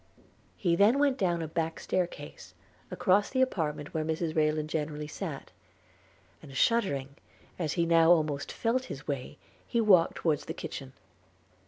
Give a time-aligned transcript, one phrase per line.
[0.57, 2.55] He then went down a back stair case
[2.89, 5.51] across the apartment where Mrs Rayland generally sat,
[6.41, 7.09] and shuddering,
[7.59, 9.37] as he now almost felt his way,
[9.67, 10.93] he walked towards the kitchen.